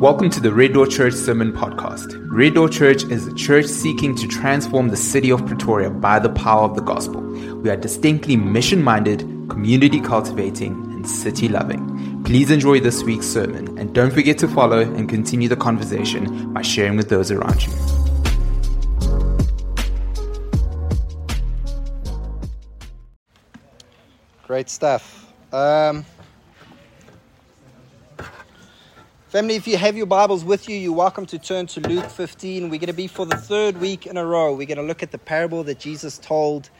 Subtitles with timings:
[0.00, 2.24] Welcome to the Red Door Church Sermon Podcast.
[2.30, 6.28] Red Door Church is a church seeking to transform the city of Pretoria by the
[6.28, 7.20] power of the gospel.
[7.20, 12.22] We are distinctly mission minded, community cultivating, and city loving.
[12.22, 16.62] Please enjoy this week's sermon and don't forget to follow and continue the conversation by
[16.62, 17.72] sharing with those around you.
[24.46, 25.32] Great stuff.
[25.52, 26.04] Um,
[29.28, 32.70] family, if you have your Bibles with you, you're welcome to turn to Luke 15.
[32.70, 34.54] We're going to be for the third week in a row.
[34.54, 36.70] We're going to look at the parable that Jesus told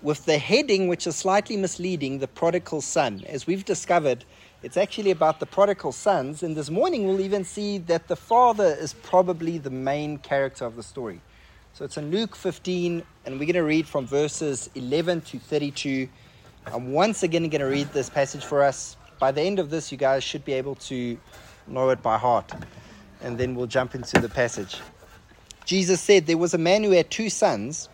[0.00, 3.24] with the heading, which is slightly misleading, the prodigal son.
[3.26, 4.24] As we've discovered,
[4.62, 6.42] it's actually about the prodigal sons.
[6.42, 10.76] And this morning, we'll even see that the father is probably the main character of
[10.76, 11.20] the story.
[11.74, 16.08] So it's in Luke 15, and we're going to read from verses 11 to 32.
[16.68, 18.96] I'm once again going to read this passage for us.
[19.18, 21.18] By the end of this, you guys should be able to
[21.70, 22.52] know it by heart.
[23.20, 24.80] And then we'll jump into the passage.
[25.64, 27.88] Jesus said, There was a man who had two sons,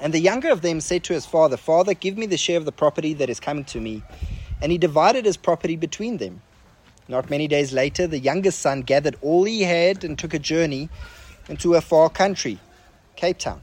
[0.00, 2.64] and the younger of them said to his father, Father, give me the share of
[2.64, 4.02] the property that is coming to me.
[4.60, 6.42] And he divided his property between them.
[7.08, 10.88] Not many days later, the youngest son gathered all he had and took a journey
[11.48, 12.58] into a far country,
[13.16, 13.62] Cape Town.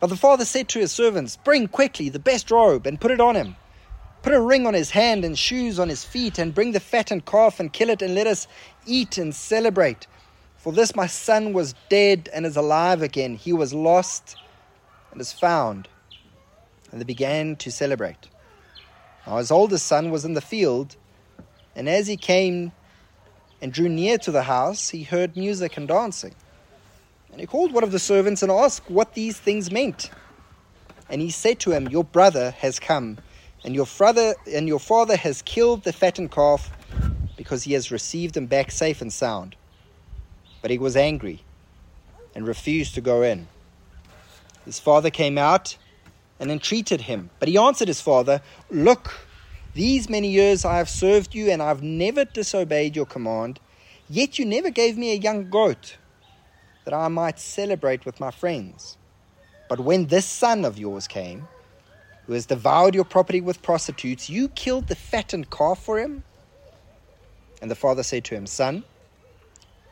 [0.00, 3.20] But the father said to his servants, Bring quickly the best robe and put it
[3.20, 3.56] on him.
[4.22, 7.26] Put a ring on his hand and shoes on his feet, and bring the fattened
[7.26, 8.46] calf and kill it, and let us
[8.86, 10.06] eat and celebrate.
[10.56, 13.34] For this my son was dead and is alive again.
[13.34, 14.36] He was lost
[15.12, 15.88] and is found.
[16.90, 18.28] And they began to celebrate.
[19.26, 20.96] Now his oldest son was in the field,
[21.76, 22.72] and as he came
[23.62, 26.34] and drew near to the house, he heard music and dancing.
[27.32, 30.10] And he called one of the servants and asked what these things meant.
[31.08, 33.18] And he said to him, Your brother has come,
[33.64, 36.70] and your father and your father has killed the fattened calf,
[37.36, 39.56] because he has received him back safe and sound.
[40.62, 41.42] But he was angry
[42.34, 43.48] and refused to go in.
[44.64, 45.76] His father came out
[46.38, 47.30] and entreated him.
[47.38, 49.12] But he answered his father, Look,
[49.74, 53.60] these many years I have served you, and I have never disobeyed your command,
[54.08, 55.96] yet you never gave me a young goat
[56.84, 58.96] that I might celebrate with my friends.
[59.68, 61.46] But when this son of yours came,
[62.26, 66.24] who has devoured your property with prostitutes, you killed the fattened calf for him?
[67.62, 68.84] And the father said to him, Son,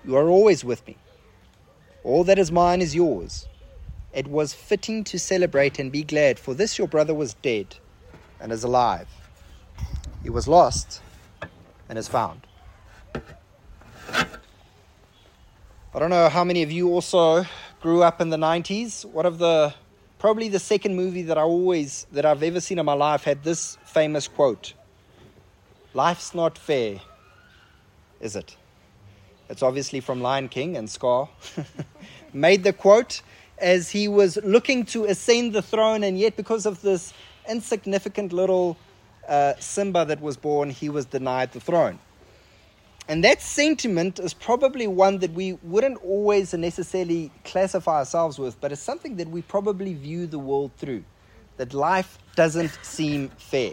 [0.04, 0.96] you are always with me.
[2.02, 3.46] All that is mine is yours.
[4.12, 7.76] It was fitting to celebrate and be glad, for this your brother was dead
[8.40, 9.08] and is alive.
[10.22, 11.02] He was lost
[11.88, 12.47] and is found.
[15.94, 17.46] I don't know how many of you also
[17.80, 19.06] grew up in the 90s.
[19.06, 19.72] One of the
[20.18, 23.42] probably the second movie that I always that I've ever seen in my life had
[23.42, 24.74] this famous quote.
[25.94, 27.00] Life's not fair,
[28.20, 28.54] is it?
[29.48, 31.30] It's obviously from Lion King and Scar.
[32.34, 33.22] Made the quote
[33.56, 37.14] as he was looking to ascend the throne, and yet because of this
[37.48, 38.76] insignificant little
[39.26, 41.98] uh, Simba that was born, he was denied the throne.
[43.08, 48.70] And that sentiment is probably one that we wouldn't always necessarily classify ourselves with, but
[48.70, 51.04] it's something that we probably view the world through.
[51.56, 53.72] That life doesn't seem fair.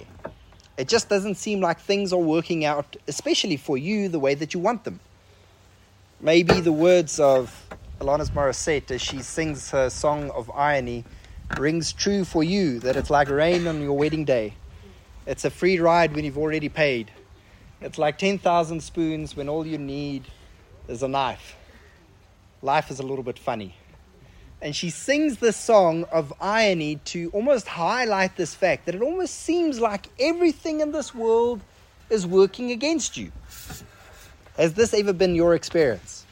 [0.78, 4.54] It just doesn't seem like things are working out, especially for you, the way that
[4.54, 5.02] you want them.
[6.22, 7.68] Maybe the words of
[8.00, 11.04] Alanis Morissette as she sings her song of irony
[11.60, 14.54] rings true for you that it's like rain on your wedding day.
[15.28, 17.12] It's a free ride when you've already paid.
[17.82, 20.26] It's like 10,000 spoons when all you need
[20.88, 21.56] is a knife.
[22.62, 23.76] Life is a little bit funny.
[24.62, 29.36] And she sings this song of irony to almost highlight this fact that it almost
[29.36, 31.62] seems like everything in this world
[32.10, 33.32] is working against you.
[34.58, 36.26] Has this ever been your experience?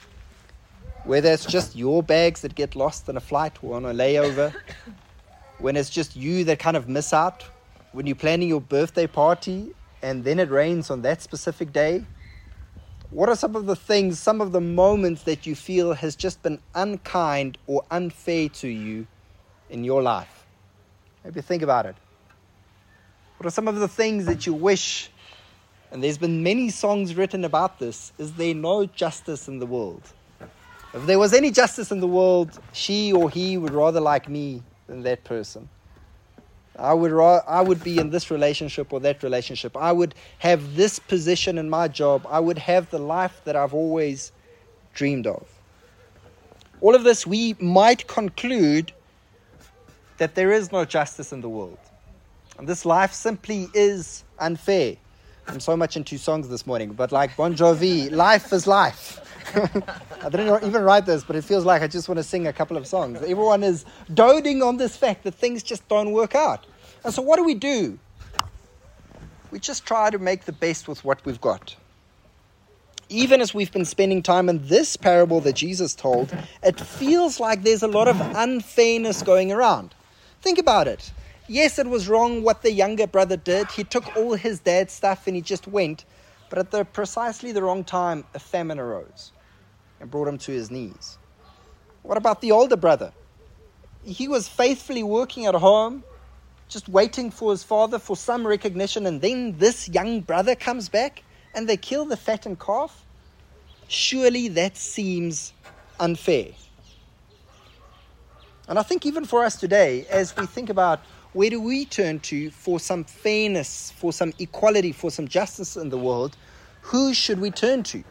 [1.04, 4.56] Whether it's just your bags that get lost in a flight or on a layover,
[5.60, 7.44] when it's just you that kind of miss out,
[7.92, 9.74] when you're planning your birthday party
[10.04, 12.06] and then it rains on that specific day.
[13.10, 16.44] What are some of the things, some of the moments that you feel has just
[16.44, 19.08] been unkind or unfair to you
[19.70, 20.46] in your life?
[21.24, 21.96] Maybe think about it.
[23.38, 25.10] What are some of the things that you wish,
[25.92, 30.02] and there's been many songs written about this, is there no justice in the world?
[30.94, 34.64] If there was any justice in the world, she or he would rather like me
[34.88, 35.70] than that person.
[36.78, 39.78] I would, ra- I would be in this relationship or that relationship.
[39.78, 42.26] I would have this position in my job.
[42.30, 44.32] I would have the life that I've always
[44.94, 45.48] dreamed of.
[46.82, 48.92] All of this, we might conclude
[50.18, 51.78] that there is no justice in the world.
[52.58, 54.98] And this life simply is unfair.
[55.48, 59.20] I'm so much into songs this morning, but like Bon Jovi, life is life.
[60.24, 62.54] I didn't even write this, but it feels like I just want to sing a
[62.54, 63.18] couple of songs.
[63.22, 66.66] Everyone is doting on this fact that things just don't work out.
[67.04, 68.00] And so, what do we do?
[69.52, 71.76] We just try to make the best with what we've got.
[73.10, 77.64] Even as we've been spending time in this parable that Jesus told, it feels like
[77.64, 79.94] there's a lot of unfairness going around.
[80.42, 81.12] Think about it.
[81.48, 83.70] Yes, it was wrong what the younger brother did.
[83.72, 86.06] He took all his dad's stuff and he just went.
[86.50, 89.34] But at the precisely the wrong time, a famine arose
[90.00, 91.18] and brought him to his knees.
[92.02, 93.12] What about the older brother?
[94.04, 96.04] He was faithfully working at home,
[96.70, 101.24] just waiting for his father for some recognition, and then this young brother comes back
[101.54, 103.06] and they kill the fattened calf?
[103.88, 105.54] Surely that seems
[106.00, 106.48] unfair.
[108.68, 111.02] And I think even for us today, as we think about
[111.34, 115.90] where do we turn to for some fairness, for some equality, for some justice in
[115.90, 116.38] the world?
[116.82, 118.04] Who should we turn to?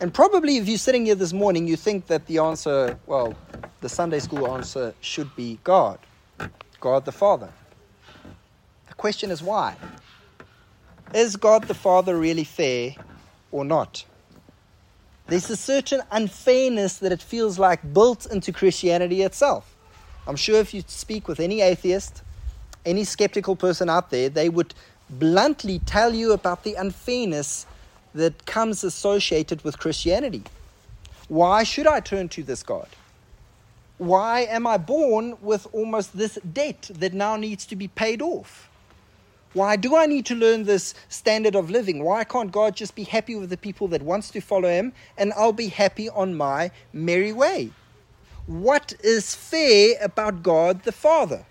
[0.00, 3.34] And probably if you're sitting here this morning, you think that the answer, well,
[3.80, 5.98] the Sunday school answer should be God,
[6.80, 7.50] God the Father.
[8.88, 9.76] The question is why?
[11.14, 12.94] Is God the Father really fair
[13.52, 14.04] or not?
[15.28, 19.74] There's a certain unfairness that it feels like built into Christianity itself.
[20.26, 22.22] I'm sure if you speak with any atheist,
[22.84, 24.74] any skeptical person out there, they would
[25.08, 27.66] bluntly tell you about the unfairness
[28.14, 30.44] that comes associated with Christianity.
[31.28, 32.88] Why should I turn to this God?
[33.98, 38.68] Why am I born with almost this debt that now needs to be paid off?
[39.52, 42.02] Why do I need to learn this standard of living?
[42.02, 45.32] Why can't God just be happy with the people that wants to follow him and
[45.34, 47.70] I'll be happy on my merry way?
[48.46, 51.46] What is fair about God the Father?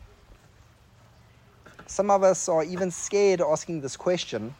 [1.94, 4.56] Some of us are even scared asking this question,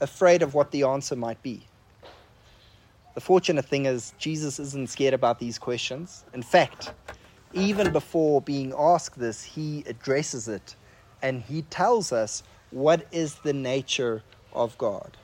[0.00, 1.66] afraid of what the answer might be.
[3.16, 6.24] The fortunate thing is, Jesus isn't scared about these questions.
[6.32, 6.92] In fact,
[7.52, 10.76] even before being asked this, he addresses it
[11.20, 14.22] and he tells us what is the nature
[14.52, 15.16] of God.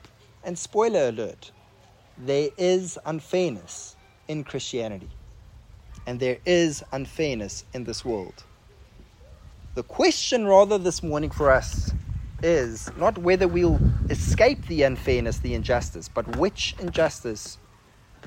[0.42, 1.52] And spoiler alert,
[2.18, 3.94] there is unfairness
[4.26, 5.10] in Christianity,
[6.08, 8.42] and there is unfairness in this world.
[9.72, 11.92] The question, rather, this morning for us
[12.42, 13.78] is not whether we'll
[14.08, 17.56] escape the unfairness, the injustice, but which injustice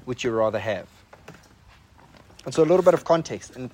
[0.06, 0.88] would you rather have?
[2.46, 3.58] And so, a little bit of context.
[3.58, 3.70] In,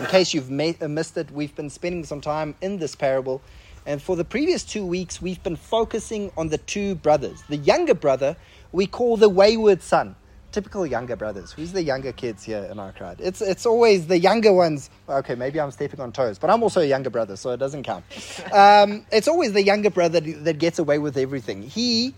[0.00, 3.40] in case you've uh, missed it, we've been spending some time in this parable.
[3.86, 7.44] And for the previous two weeks, we've been focusing on the two brothers.
[7.48, 8.36] The younger brother
[8.72, 10.16] we call the wayward son
[10.54, 11.50] typical younger brothers.
[11.50, 13.16] Who's the younger kids here in our crowd?
[13.20, 14.88] It's it's always the younger ones.
[15.08, 17.82] Okay, maybe I'm stepping on toes, but I'm also a younger brother, so it doesn't
[17.82, 18.04] count.
[18.54, 21.62] Um, it's always the younger brother that gets away with everything.
[21.62, 22.14] He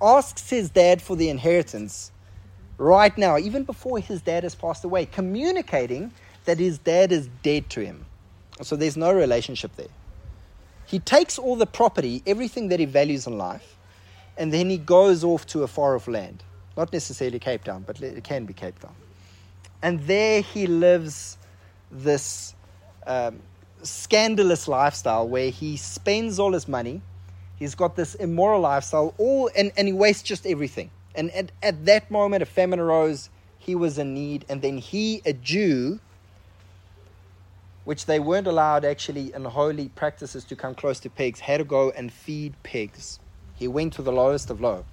[0.00, 2.10] asks his dad for the inheritance
[2.78, 6.10] right now, even before his dad has passed away, communicating
[6.46, 8.06] that his dad is dead to him.
[8.62, 9.94] So there's no relationship there.
[10.86, 13.76] He takes all the property, everything that he values in life,
[14.38, 16.42] and then he goes off to a far off land.
[16.76, 18.94] Not necessarily Cape Town, but it can be Cape Town.
[19.82, 21.36] And there he lives
[21.90, 22.54] this
[23.06, 23.40] um,
[23.82, 27.02] scandalous lifestyle where he spends all his money.
[27.56, 30.90] He's got this immoral lifestyle, all and, and he wastes just everything.
[31.14, 33.30] And at, at that moment, a famine arose.
[33.58, 35.98] He was in need, and then he, a Jew,
[37.84, 41.64] which they weren't allowed actually in holy practices to come close to pigs, had to
[41.64, 43.20] go and feed pigs.
[43.54, 44.84] He went to the lowest of low.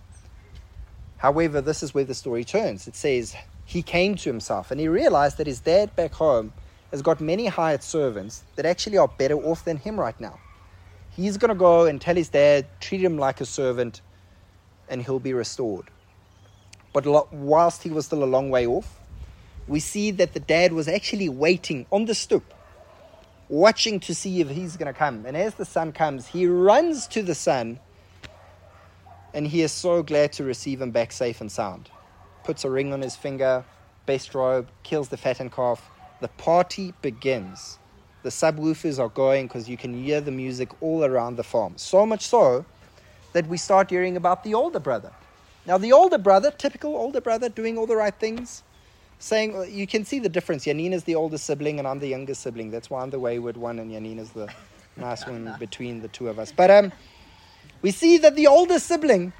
[1.21, 2.87] However, this is where the story turns.
[2.87, 6.51] It says, he came to himself and he realized that his dad back home
[6.89, 10.39] has got many hired servants that actually are better off than him right now.
[11.11, 14.01] He's going to go and tell his dad, treat him like a servant,
[14.89, 15.91] and he'll be restored.
[16.91, 18.99] But whilst he was still a long way off,
[19.67, 22.51] we see that the dad was actually waiting on the stoop,
[23.47, 25.27] watching to see if he's going to come.
[25.27, 27.79] And as the son comes, he runs to the son,
[29.33, 31.89] and he is so glad to receive him back safe and sound.
[32.43, 33.63] Puts a ring on his finger,
[34.05, 35.89] best robe, kills the fattened calf.
[36.19, 37.79] The party begins.
[38.23, 41.73] The subwoofers are going because you can hear the music all around the farm.
[41.77, 42.65] So much so
[43.33, 45.11] that we start hearing about the older brother.
[45.65, 48.63] Now, the older brother, typical older brother, doing all the right things,
[49.19, 50.65] saying, you can see the difference.
[50.65, 52.71] Yanina's the older sibling, and I'm the younger sibling.
[52.71, 54.51] That's why I'm the wayward one, and Yanina's the
[54.97, 56.51] nice one between the two of us.
[56.51, 56.91] But um,
[57.81, 59.33] we see that the older sibling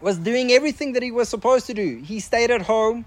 [0.00, 1.98] was doing everything that he was supposed to do.
[1.98, 3.04] He stayed at home.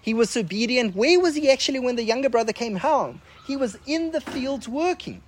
[0.00, 0.96] He was obedient.
[0.96, 3.20] Where was he actually when the younger brother came home?
[3.46, 5.22] He was in the fields working.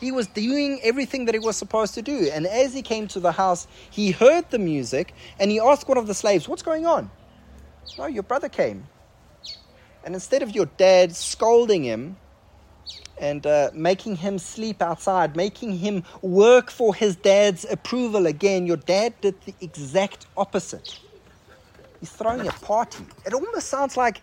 [0.00, 2.30] He was doing everything that he was supposed to do.
[2.32, 5.98] And as he came to the house, he heard the music and he asked one
[5.98, 7.10] of the slaves, What's going on?
[7.96, 8.86] No, your brother came.
[10.04, 12.16] And instead of your dad scolding him
[13.20, 18.76] and uh, making him sleep outside, making him work for his dad's approval again, your
[18.76, 20.98] dad did the exact opposite.
[22.00, 23.04] He's throwing a party.
[23.26, 24.20] It almost sounds like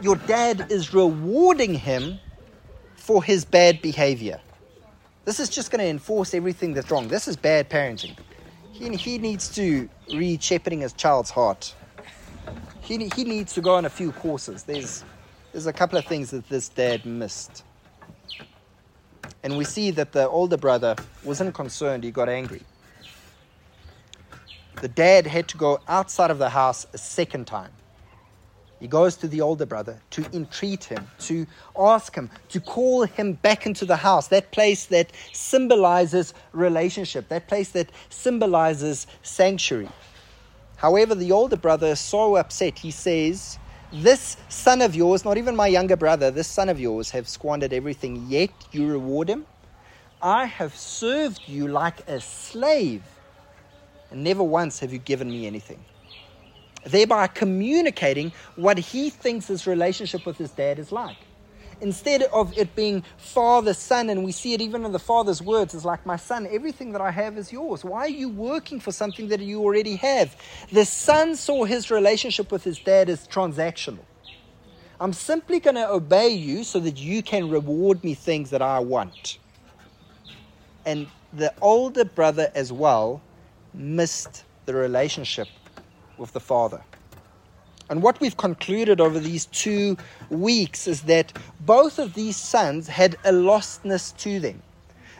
[0.00, 2.18] your dad is rewarding him
[2.96, 4.40] for his bad behavior.
[5.24, 7.06] This is just going to enforce everything that's wrong.
[7.06, 8.16] This is bad parenting.
[8.72, 11.74] He, he needs to read Shepherding His Child's Heart.
[12.80, 14.64] He, he needs to go on a few courses.
[14.64, 15.04] There's,
[15.52, 17.62] there's a couple of things that this dad missed.
[19.42, 22.62] And we see that the older brother wasn't concerned, he got angry.
[24.80, 27.70] The dad had to go outside of the house a second time.
[28.80, 31.46] He goes to the older brother to entreat him, to
[31.78, 37.46] ask him, to call him back into the house, that place that symbolizes relationship, that
[37.46, 39.88] place that symbolizes sanctuary.
[40.74, 43.56] However, the older brother is so upset, he says,
[43.92, 47.72] This son of yours, not even my younger brother, this son of yours, have squandered
[47.72, 49.44] everything, yet you reward him.
[50.22, 53.02] I have served you like a slave,
[54.10, 55.84] and never once have you given me anything
[56.84, 61.16] thereby communicating what he thinks his relationship with his dad is like.
[61.82, 65.74] Instead of it being father son, and we see it even in the father's words,
[65.74, 67.84] is like, My son, everything that I have is yours.
[67.84, 70.36] Why are you working for something that you already have?
[70.70, 74.04] The son saw his relationship with his dad as transactional.
[75.00, 78.78] I'm simply going to obey you so that you can reward me things that I
[78.78, 79.38] want.
[80.86, 83.20] And the older brother as well
[83.74, 85.48] missed the relationship
[86.16, 86.80] with the Father.
[87.90, 89.96] And what we've concluded over these two
[90.30, 94.62] weeks is that both of these sons had a lostness to them.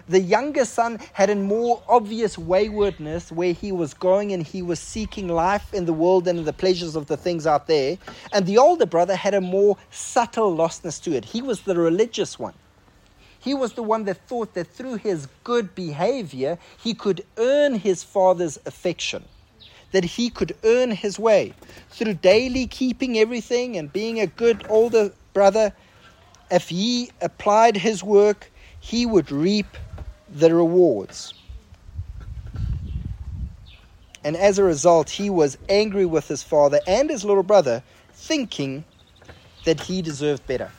[0.08, 4.80] The younger son had a more obvious waywardness where he was going and he was
[4.80, 7.98] seeking life in the world and the pleasures of the things out there.
[8.32, 11.24] And the older brother had a more subtle lostness to it.
[11.24, 12.54] He was the religious one.
[13.38, 18.02] He was the one that thought that through his good behavior, he could earn his
[18.02, 19.24] father's affection
[19.92, 21.54] that he could earn his way
[21.90, 25.72] through daily keeping everything and being a good older brother.
[26.50, 29.76] If he applied his work, he would reap
[30.28, 31.34] the rewards.
[34.24, 37.82] And as a result, he was angry with his father and his little brother,
[38.12, 38.84] thinking
[39.64, 40.70] that he deserved better.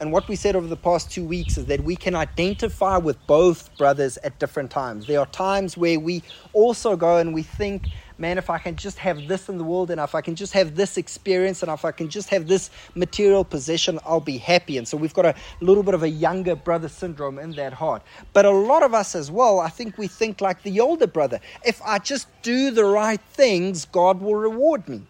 [0.00, 3.18] And what we said over the past two weeks is that we can identify with
[3.26, 5.06] both brothers at different times.
[5.06, 6.22] There are times where we
[6.54, 9.90] also go and we think, man, if I can just have this in the world,
[9.90, 12.70] and if I can just have this experience, and if I can just have this
[12.94, 14.78] material possession, I'll be happy.
[14.78, 18.02] And so we've got a little bit of a younger brother syndrome in that heart.
[18.32, 21.40] But a lot of us as well, I think we think like the older brother.
[21.62, 25.02] If I just do the right things, God will reward me.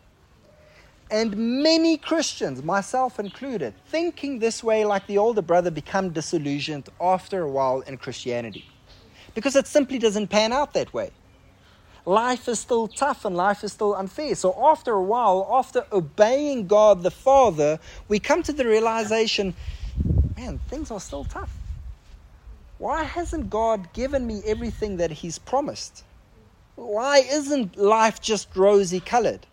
[1.11, 7.43] And many Christians, myself included, thinking this way like the older brother, become disillusioned after
[7.43, 8.65] a while in Christianity.
[9.35, 11.11] Because it simply doesn't pan out that way.
[12.07, 14.35] Life is still tough and life is still unfair.
[14.35, 19.55] So, after a while, after obeying God the Father, we come to the realization
[20.41, 21.53] man, things are still tough.
[22.79, 26.05] Why hasn't God given me everything that He's promised?
[26.77, 29.47] Why isn't life just rosy colored?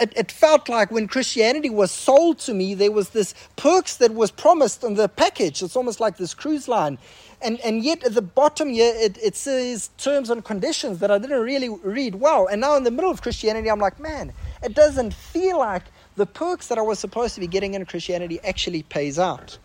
[0.00, 4.14] It, it felt like when Christianity was sold to me, there was this perks that
[4.14, 5.62] was promised on the package.
[5.62, 6.98] It's almost like this cruise line.
[7.42, 11.18] And, and yet at the bottom here, it, it says terms and conditions that I
[11.18, 12.46] didn't really read well.
[12.46, 15.84] And now in the middle of Christianity, I'm like, man, it doesn't feel like
[16.16, 19.58] the perks that I was supposed to be getting in Christianity actually pays out.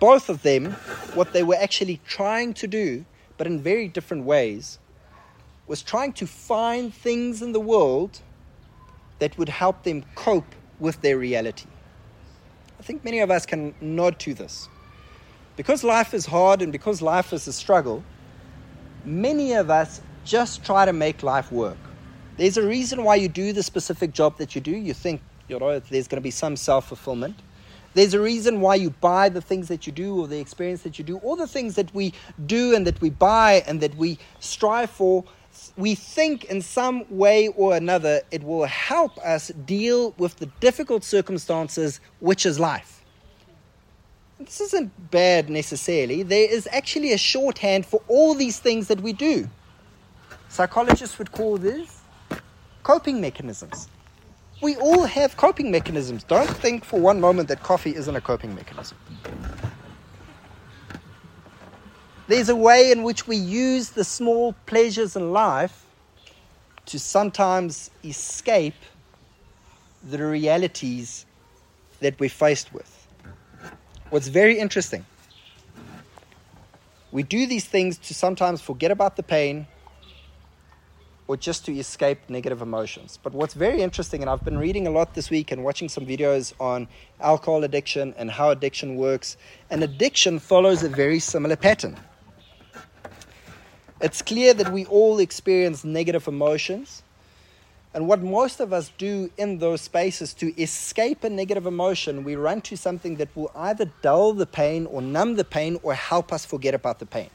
[0.00, 0.72] Both of them,
[1.14, 3.04] what they were actually trying to do,
[3.36, 4.78] but in very different ways,
[5.70, 8.20] was trying to find things in the world
[9.20, 11.68] that would help them cope with their reality.
[12.80, 14.68] I think many of us can nod to this.
[15.54, 18.02] Because life is hard and because life is a struggle,
[19.04, 21.78] many of us just try to make life work.
[22.36, 24.72] There's a reason why you do the specific job that you do.
[24.72, 27.36] You think, you know, there's going to be some self fulfillment.
[27.94, 30.98] There's a reason why you buy the things that you do or the experience that
[30.98, 32.12] you do, all the things that we
[32.46, 35.24] do and that we buy and that we strive for.
[35.76, 41.04] We think in some way or another it will help us deal with the difficult
[41.04, 43.04] circumstances, which is life.
[44.38, 46.22] This isn't bad necessarily.
[46.22, 49.48] There is actually a shorthand for all these things that we do.
[50.48, 52.00] Psychologists would call this
[52.82, 53.88] coping mechanisms.
[54.62, 56.24] We all have coping mechanisms.
[56.24, 58.96] Don't think for one moment that coffee isn't a coping mechanism.
[62.30, 65.84] There's a way in which we use the small pleasures in life
[66.86, 68.76] to sometimes escape
[70.08, 71.26] the realities
[71.98, 73.08] that we're faced with.
[74.10, 75.04] What's very interesting,
[77.10, 79.66] we do these things to sometimes forget about the pain
[81.26, 83.18] or just to escape negative emotions.
[83.20, 86.06] But what's very interesting, and I've been reading a lot this week and watching some
[86.06, 86.86] videos on
[87.20, 89.36] alcohol addiction and how addiction works,
[89.68, 91.98] and addiction follows a very similar pattern.
[94.00, 97.02] It's clear that we all experience negative emotions.
[97.92, 102.36] And what most of us do in those spaces to escape a negative emotion, we
[102.36, 106.32] run to something that will either dull the pain or numb the pain or help
[106.32, 107.30] us forget about the pain.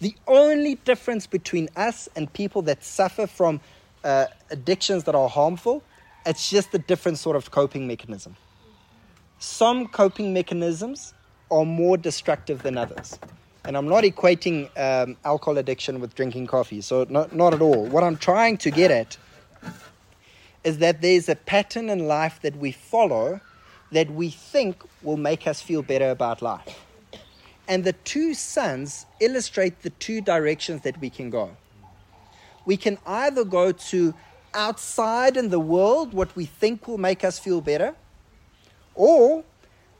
[0.00, 3.60] The only difference between us and people that suffer from
[4.02, 5.82] uh, addictions that are harmful,
[6.24, 8.36] it's just a different sort of coping mechanism.
[9.38, 11.14] Some coping mechanisms
[11.50, 13.18] are more destructive than others.
[13.64, 17.84] And I'm not equating um, alcohol addiction with drinking coffee, so not, not at all.
[17.86, 19.18] What I'm trying to get at
[20.64, 23.40] is that there's a pattern in life that we follow
[23.90, 26.84] that we think will make us feel better about life.
[27.66, 31.56] And the two sons illustrate the two directions that we can go.
[32.64, 34.14] We can either go to
[34.54, 37.94] outside in the world, what we think will make us feel better,
[38.94, 39.44] or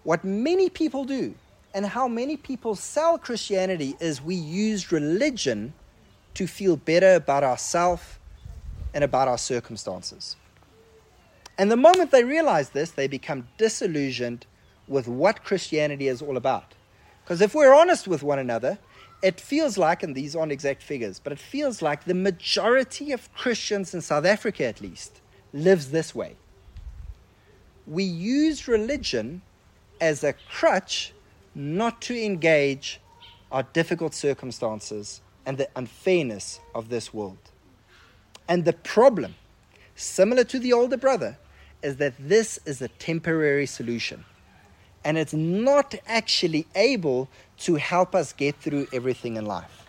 [0.02, 1.34] what many people do,
[1.74, 5.72] and how many people sell Christianity is we use religion
[6.34, 8.18] to feel better about ourselves
[8.94, 10.36] and about our circumstances.
[11.58, 14.46] And the moment they realize this, they become disillusioned
[14.86, 16.74] with what Christianity is all about.
[17.24, 18.78] Because if we're honest with one another,
[19.22, 23.32] it feels like, and these aren't exact figures, but it feels like the majority of
[23.34, 25.20] Christians in South Africa, at least,
[25.52, 26.36] lives this way.
[27.86, 29.42] We use religion
[30.00, 31.12] as a crutch
[31.58, 33.00] not to engage
[33.50, 37.50] our difficult circumstances and the unfairness of this world.
[38.48, 39.34] And the problem,
[39.96, 41.36] similar to the older brother,
[41.82, 44.24] is that this is a temporary solution
[45.04, 49.86] and it's not actually able to help us get through everything in life.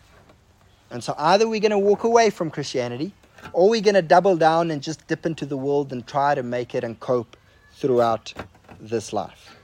[0.92, 3.14] And so either we're going to walk away from Christianity
[3.54, 6.44] or we're going to double down and just dip into the world and try to
[6.44, 7.38] make it and cope
[7.74, 8.34] throughout
[8.80, 9.59] this life.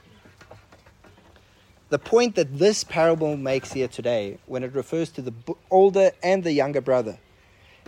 [1.88, 5.32] The point that this parable makes here today, when it refers to the
[5.70, 7.18] older and the younger brother,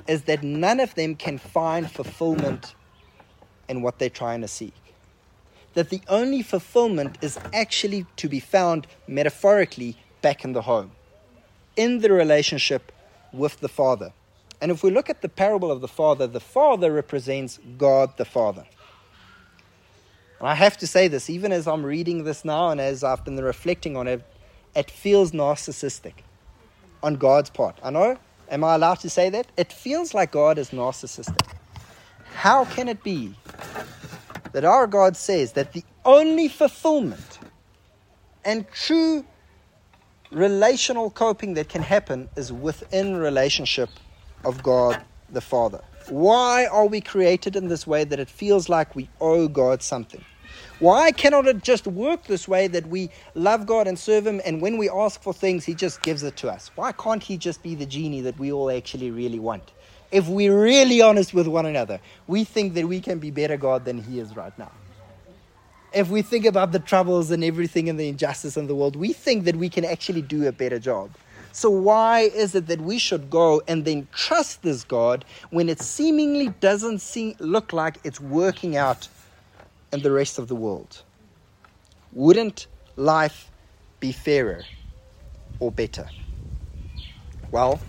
[0.07, 2.75] is that none of them can find fulfillment
[3.69, 4.75] in what they're trying to seek
[5.79, 10.91] that the only fulfillment is actually to be found metaphorically back in the home,
[11.77, 12.91] in the relationship
[13.33, 14.13] with the Father.
[14.61, 18.25] And if we look at the parable of the Father, the Father represents God the
[18.25, 18.67] Father.
[20.39, 23.25] And I have to say this, even as I'm reading this now and as I've
[23.25, 24.23] been reflecting on it,
[24.75, 26.15] it feels narcissistic
[27.03, 27.79] on God's part.
[27.83, 29.47] I know, am I allowed to say that?
[29.57, 31.49] It feels like God is narcissistic.
[32.35, 33.35] How can it be
[34.53, 37.39] that our God says that the only fulfillment
[38.45, 39.25] and true
[40.31, 43.91] relational coping that can happen is within relationship
[44.45, 45.81] of God the Father.
[46.11, 50.25] Why are we created in this way that it feels like we owe God something?
[50.79, 54.61] Why cannot it just work this way that we love God and serve Him, and
[54.61, 56.71] when we ask for things, He just gives it to us?
[56.77, 59.73] Why can't He just be the genie that we all actually really want?
[60.11, 63.85] if we're really honest with one another, we think that we can be better God
[63.85, 64.73] than He is right now.
[65.93, 69.13] If we think about the troubles and everything and the injustice in the world, we
[69.13, 71.11] think that we can actually do a better job.
[71.59, 75.81] So, why is it that we should go and then trust this God when it
[75.81, 79.09] seemingly doesn't seem, look like it's working out
[79.93, 81.03] in the rest of the world?
[82.13, 83.51] Wouldn't life
[83.99, 84.63] be fairer
[85.59, 86.09] or better?
[87.51, 87.81] Well,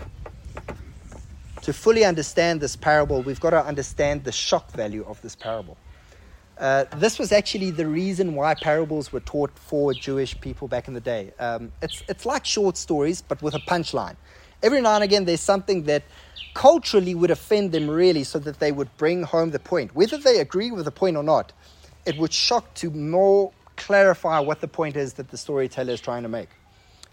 [1.62, 5.76] to fully understand this parable, we've got to understand the shock value of this parable.
[6.60, 10.94] Uh, this was actually the reason why parables were taught for Jewish people back in
[10.94, 11.32] the day.
[11.38, 14.14] Um, it's, it's like short stories, but with a punchline.
[14.62, 16.02] Every now and again, there's something that
[16.52, 19.94] culturally would offend them really, so that they would bring home the point.
[19.94, 21.54] Whether they agree with the point or not,
[22.04, 26.24] it would shock to more clarify what the point is that the storyteller is trying
[26.24, 26.50] to make.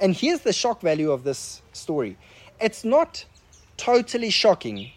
[0.02, 2.18] And here's the shock value of this story
[2.60, 3.24] it's not
[3.78, 4.92] totally shocking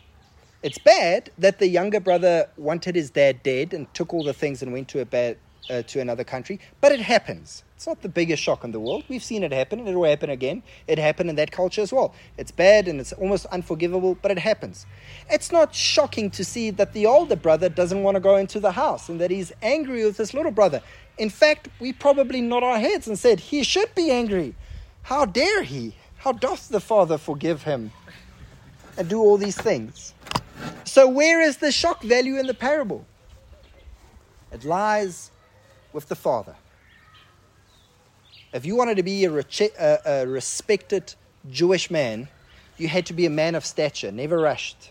[0.63, 4.63] it's bad that the younger brother wanted his dad dead and took all the things
[4.63, 5.39] and went to a bad
[5.71, 7.63] uh, to another country, but it happens.
[7.77, 9.05] It's not the biggest shock in the world.
[9.09, 10.63] We've seen it happen, and it will happen again.
[10.87, 12.15] It happened in that culture as well.
[12.37, 14.85] It's bad and it's almost unforgivable, but it happens.
[15.31, 18.73] It's not shocking to see that the older brother doesn't want to go into the
[18.73, 20.83] house and that he's angry with his little brother.
[21.17, 24.55] In fact, we probably nod our heads and said, He should be angry.
[25.05, 25.95] How dare he?
[26.19, 27.93] How doth the father forgive him
[28.99, 30.13] and do all these things?
[30.91, 33.07] So, where is the shock value in the parable?
[34.51, 35.31] It lies
[35.93, 36.57] with the Father.
[38.53, 41.15] If you wanted to be a, a, a, respected
[41.49, 42.27] Jewish man,
[42.77, 44.91] you had to be a man of stature, never rushed,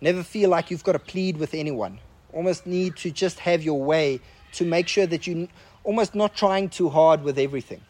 [0.00, 1.98] never feel like you've got to plead with anyone,
[2.32, 4.20] almost need to just have your way
[4.52, 5.48] to make sure that you
[5.82, 7.80] almost not trying too hard with everything.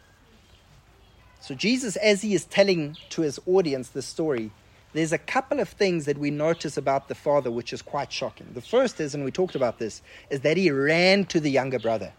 [1.41, 4.49] So, Jesus, as he is telling to his audience this story,
[4.93, 8.47] there's a couple of things that we notice about the father which is quite shocking.
[8.53, 11.79] The first is, and we talked about this, is that he ran to the younger
[11.79, 12.13] brother.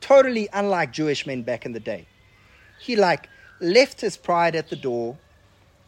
[0.00, 2.06] Totally unlike Jewish men back in the day.
[2.80, 3.28] He like
[3.60, 5.18] left his pride at the door,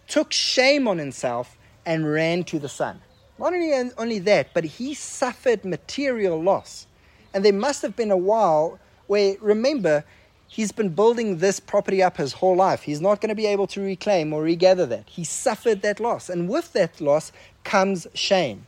[0.08, 3.00] took shame on himself, and ran to the son.
[3.38, 6.86] Not only, only that, but he suffered material loss.
[7.32, 10.04] And there must have been a while where, remember,
[10.52, 12.82] He's been building this property up his whole life.
[12.82, 15.08] He's not going to be able to reclaim or regather that.
[15.08, 16.28] He suffered that loss.
[16.28, 17.32] And with that loss
[17.64, 18.66] comes shame.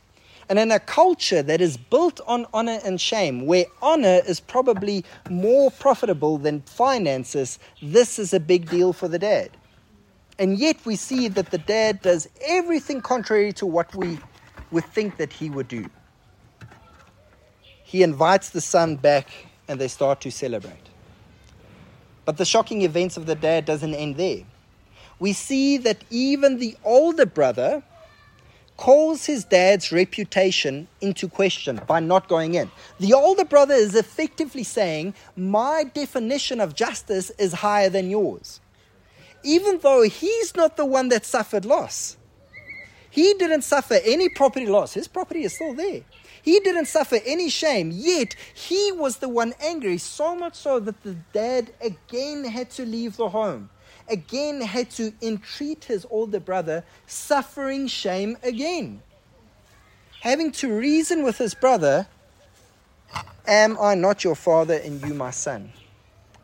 [0.49, 5.05] And in a culture that is built on honor and shame, where honor is probably
[5.29, 9.51] more profitable than finances, this is a big deal for the dad.
[10.39, 14.17] And yet we see that the dad does everything contrary to what we
[14.71, 15.85] would think that he would do.
[17.83, 19.29] He invites the son back
[19.67, 20.94] and they start to celebrate.
[22.25, 24.41] But the shocking events of the day doesn't end there.
[25.19, 27.83] We see that even the older brother
[28.77, 32.69] calls his dad's reputation into question by not going in.
[32.99, 38.59] The older brother is effectively saying, My definition of justice is higher than yours.
[39.43, 42.17] Even though he's not the one that suffered loss,
[43.09, 44.93] he didn't suffer any property loss.
[44.93, 46.01] His property is still there.
[46.45, 51.01] He didn't suffer any shame, yet he was the one angry, so much so that
[51.01, 53.71] the dad again had to leave the home,
[54.07, 59.01] again had to entreat his older brother, suffering shame again.
[60.21, 62.05] Having to reason with his brother,
[63.47, 65.71] Am I not your father and you my son?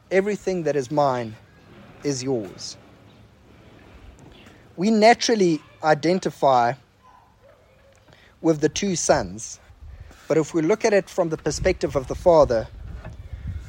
[0.10, 1.36] Everything that is mine
[2.04, 2.76] is yours.
[4.76, 6.74] We naturally identify
[8.42, 9.60] with the two sons
[10.32, 12.66] but if we look at it from the perspective of the father,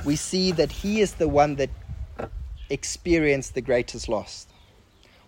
[0.04, 1.70] we see that he is the one that
[2.70, 4.46] experienced the greatest loss.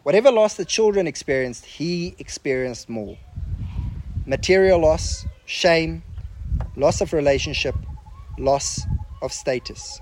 [0.05, 3.19] Whatever loss the children experienced, he experienced more.
[4.27, 6.05] Material loss, shame,
[6.77, 7.75] loss of relationship,
[8.39, 8.83] loss
[9.21, 10.01] of status.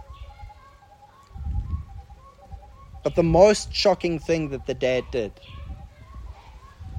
[3.02, 5.32] But the most shocking thing that the dad did,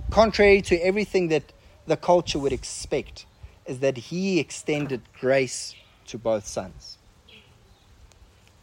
[0.10, 1.54] contrary to everything that
[1.86, 3.28] the culture would expect,
[3.65, 5.76] is that he extended grace
[6.08, 6.97] to both sons.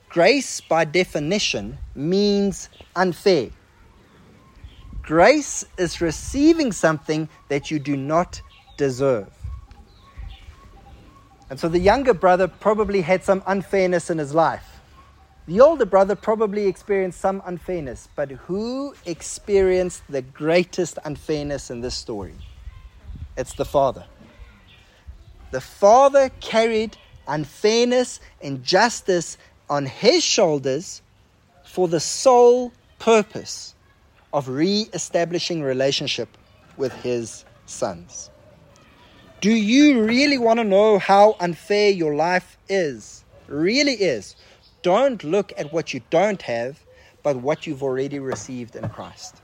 [0.08, 3.50] Grace, by definition, means unfair.
[5.02, 8.40] Grace is receiving something that you do not
[8.76, 9.32] deserve.
[11.48, 14.80] And so the younger brother probably had some unfairness in his life.
[15.46, 21.96] The older brother probably experienced some unfairness, but who experienced the greatest unfairness in this
[21.96, 22.34] story?
[23.36, 24.04] It's the father.
[25.50, 29.36] The Father carried unfairness, injustice
[29.68, 31.02] on his shoulders
[31.64, 33.74] for the sole purpose
[34.32, 36.28] of re establishing relationship
[36.76, 38.30] with his sons.
[39.40, 43.24] Do you really want to know how unfair your life is?
[43.48, 44.36] Really is.
[44.82, 46.78] Don't look at what you don't have,
[47.22, 49.36] but what you've already received in Christ.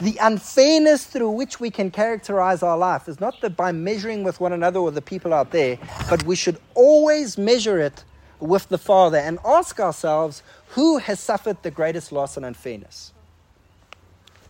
[0.00, 4.40] The unfairness through which we can characterize our life is not that by measuring with
[4.40, 5.78] one another or the people out there,
[6.08, 8.04] but we should always measure it
[8.40, 13.12] with the Father and ask ourselves who has suffered the greatest loss and unfairness?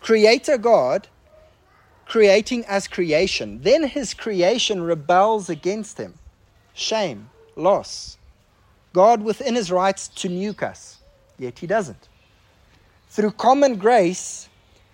[0.01, 1.09] Creator God
[2.07, 3.61] creating as creation.
[3.63, 6.15] Then his creation rebels against him.
[6.75, 8.19] Shame, loss.
[8.93, 10.99] God within his rights to nuke us,
[11.39, 12.09] yet he doesn't.
[13.09, 14.49] Through common grace,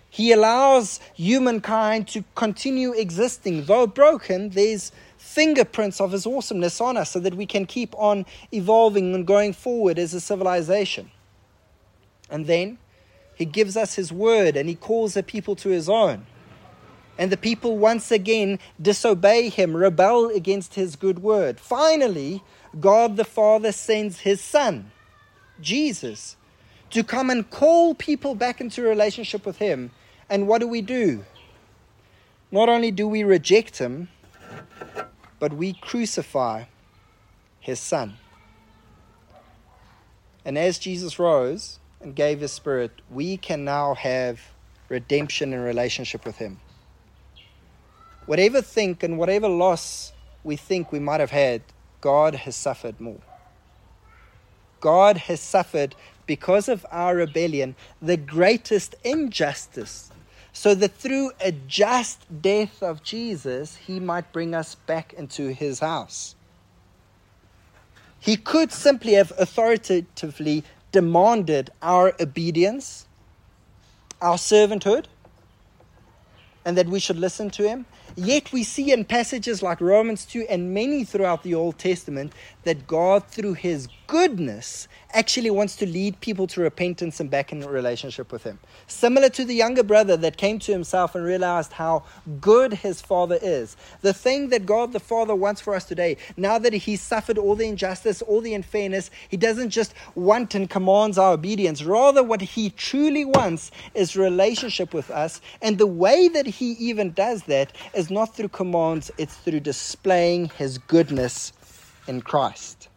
[0.09, 3.65] he allows humankind to continue existing.
[3.65, 8.25] Though broken, there's fingerprints of his awesomeness on us so that we can keep on
[8.51, 11.11] evolving and going forward as a civilization.
[12.29, 12.77] And then
[13.35, 16.25] he gives us his word and he calls the people to his own.
[17.17, 21.59] And the people once again disobey him, rebel against his good word.
[21.59, 22.41] Finally,
[22.79, 24.91] God the Father sends his Son,
[25.59, 26.37] Jesus,
[26.91, 29.91] to come and call people back into relationship with him.
[30.29, 31.25] And what do we do?
[32.51, 34.09] Not only do we reject him,
[35.39, 36.65] but we crucify
[37.59, 38.17] his Son.
[40.43, 44.39] And as Jesus rose and gave his Spirit, we can now have
[44.87, 46.59] redemption in relationship with him
[48.29, 51.63] whatever think and whatever loss we think we might have had,
[51.99, 53.21] God has suffered more.
[54.79, 55.95] God has suffered
[56.29, 60.11] because of our rebellion the greatest injustice,
[60.53, 65.79] so that through a just death of Jesus, he might bring us back into his
[65.79, 66.35] house.
[68.19, 73.07] He could simply have authoritatively demanded our obedience,
[74.21, 75.05] our servanthood,
[76.63, 77.87] and that we should listen to him.
[78.15, 82.87] Yet we see in passages like Romans 2 and many throughout the Old Testament that
[82.87, 88.31] God, through his goodness, actually wants to lead people to repentance and back in relationship
[88.31, 88.59] with him.
[88.87, 92.03] Similar to the younger brother that came to himself and realized how
[92.41, 93.77] good his father is.
[94.01, 97.55] The thing that God the Father wants for us today, now that he suffered all
[97.55, 101.83] the injustice, all the unfairness, he doesn't just want and commands our obedience.
[101.83, 105.41] Rather, what he truly wants is relationship with us.
[105.61, 110.47] And the way that he even does that is not through commands, it's through displaying
[110.57, 111.51] his goodness
[112.07, 112.87] in Christ.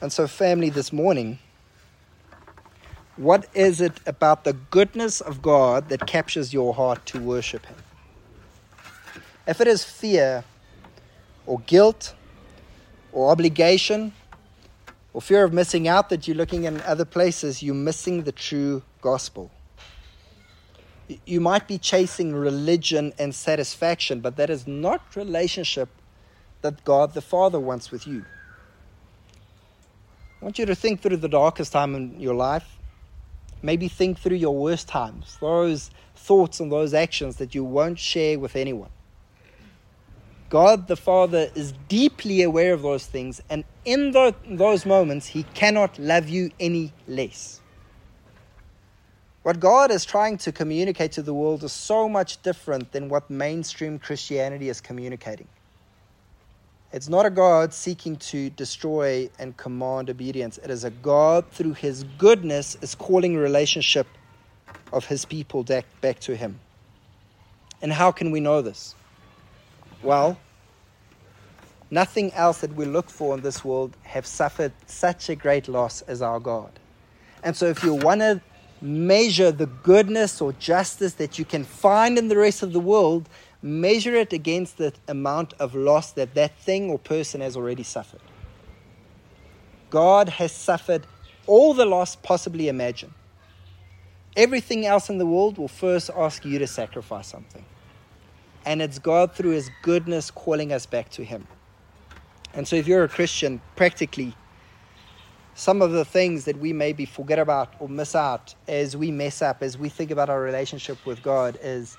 [0.00, 1.40] And so, family, this morning,
[3.16, 7.76] what is it about the goodness of God that captures your heart to worship Him?
[9.46, 10.44] If it is fear,
[11.46, 12.14] or guilt,
[13.12, 14.14] or obligation,
[15.12, 18.82] or fear of missing out that you're looking in other places, you're missing the true
[19.02, 19.50] gospel.
[21.26, 25.88] You might be chasing religion and satisfaction, but that is not relationship
[26.62, 28.24] that God the Father wants with you.
[30.40, 32.78] I want you to think through the darkest time in your life.
[33.62, 38.38] Maybe think through your worst times, those thoughts and those actions that you won't share
[38.38, 38.90] with anyone.
[40.48, 45.98] God the Father is deeply aware of those things, and in those moments, He cannot
[45.98, 47.59] love you any less.
[49.42, 53.30] What God is trying to communicate to the world is so much different than what
[53.30, 55.48] mainstream Christianity is communicating.
[56.92, 60.58] It's not a God seeking to destroy and command obedience.
[60.58, 64.06] It is a God through his goodness is calling relationship
[64.92, 66.60] of his people back, to him.
[67.80, 68.94] And how can we know this?
[70.02, 70.38] Well,
[71.90, 76.02] nothing else that we look for in this world have suffered such a great loss
[76.02, 76.72] as our God.
[77.42, 78.42] And so if you want to
[78.80, 83.28] measure the goodness or justice that you can find in the rest of the world,
[83.62, 88.20] measure it against the amount of loss that that thing or person has already suffered.
[89.90, 91.06] God has suffered
[91.46, 93.12] all the loss possibly imagined.
[94.36, 97.64] Everything else in the world will first ask you to sacrifice something.
[98.64, 101.46] And it's God through His goodness calling us back to Him.
[102.54, 104.34] And so, if you're a Christian, practically,
[105.60, 109.42] some of the things that we maybe forget about or miss out as we mess
[109.42, 111.98] up, as we think about our relationship with God, is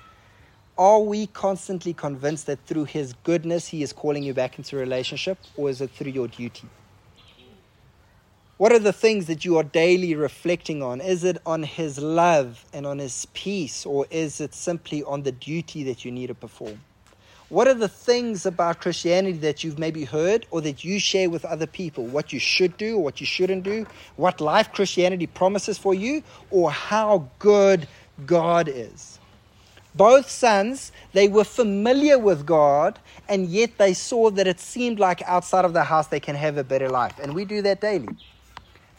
[0.76, 5.38] are we constantly convinced that through His goodness He is calling you back into relationship,
[5.56, 6.68] or is it through your duty?
[8.56, 11.00] What are the things that you are daily reflecting on?
[11.00, 15.30] Is it on His love and on His peace, or is it simply on the
[15.30, 16.80] duty that you need to perform?
[17.52, 21.44] What are the things about Christianity that you've maybe heard or that you share with
[21.44, 22.06] other people?
[22.06, 23.86] What you should do or what you shouldn't do?
[24.16, 27.86] What life Christianity promises for you, or how good
[28.24, 29.18] God is?
[29.94, 35.20] Both sons, they were familiar with God, and yet they saw that it seemed like
[35.26, 37.18] outside of the house they can have a better life.
[37.22, 38.16] And we do that daily.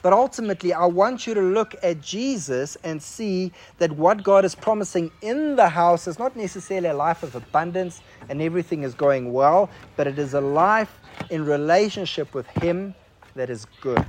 [0.04, 4.54] But ultimately, I want you to look at Jesus and see that what God is
[4.54, 9.32] promising in the house is not necessarily a life of abundance and everything is going
[9.32, 12.94] well, but it is a life in relationship with Him
[13.36, 14.06] that is good.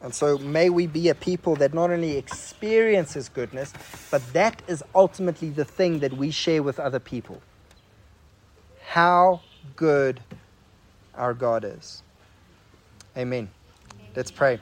[0.00, 3.72] And so may we be a people that not only experiences goodness,
[4.12, 7.42] but that is ultimately the thing that we share with other people.
[8.86, 9.40] How
[9.74, 10.20] good
[11.16, 12.04] our God is.
[13.18, 13.50] Amen.
[14.14, 14.60] Let's pray.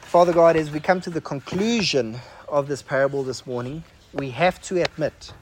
[0.00, 2.16] Father God, as we come to the conclusion
[2.48, 3.84] of this parable this morning,
[4.14, 5.34] we have to admit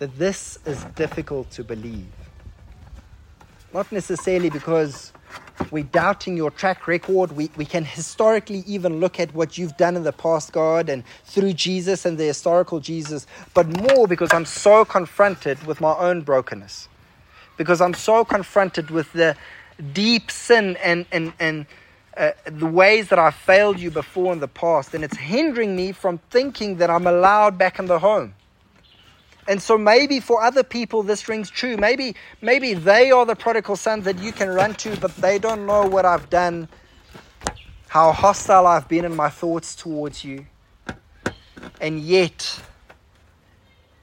[0.00, 2.08] that this is difficult to believe.
[3.72, 5.12] Not necessarily because
[5.70, 7.30] we're doubting your track record.
[7.30, 11.04] We, we can historically even look at what you've done in the past, God, and
[11.24, 16.22] through Jesus and the historical Jesus, but more because I'm so confronted with my own
[16.22, 16.88] brokenness.
[17.58, 19.36] Because I'm so confronted with the
[19.92, 21.66] deep sin and, and, and
[22.16, 25.92] uh, the ways that I failed you before in the past, and it's hindering me
[25.92, 28.34] from thinking that I'm allowed back in the home.
[29.46, 31.76] And so maybe for other people this rings true.
[31.76, 35.64] Maybe maybe they are the prodigal sons that you can run to, but they don't
[35.64, 36.68] know what I've done,
[37.88, 40.44] how hostile I've been in my thoughts towards you.
[41.80, 42.60] And yet,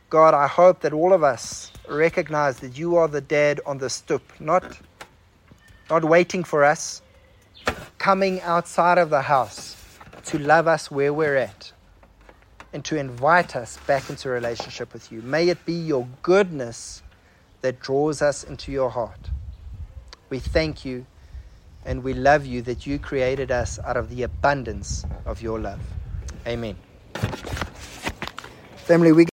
[0.09, 3.89] God, I hope that all of us recognize that you are the dad on the
[3.89, 4.77] stoop, not,
[5.89, 7.01] not waiting for us,
[7.97, 9.75] coming outside of the house
[10.25, 11.71] to love us where we're at
[12.73, 15.21] and to invite us back into relationship with you.
[15.21, 17.01] May it be your goodness
[17.61, 19.29] that draws us into your heart.
[20.29, 21.05] We thank you
[21.85, 25.79] and we love you that you created us out of the abundance of your love.
[26.45, 26.75] Amen.
[28.75, 29.23] Family, we